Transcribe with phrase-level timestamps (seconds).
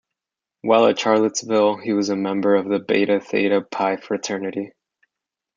[0.61, 4.71] While at Charlottesville, he was a member of the Beta Theta Pi fraternity.